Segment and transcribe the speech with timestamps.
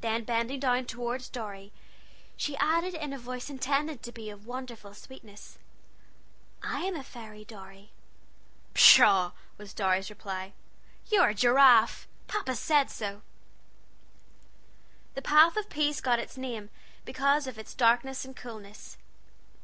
[0.00, 1.70] Then bending down toward Dorry,
[2.36, 5.56] she added in a voice intended to be of wonderful sweetness:
[6.64, 7.92] "I am a fairy, Dorry!"
[8.74, 10.54] "Pshaw!" was Dorry's reply;
[11.12, 13.22] "you're a giraffe Pa said so!"
[15.14, 16.68] The Path of Peace got its name
[17.04, 18.96] because of its darkness and coolness.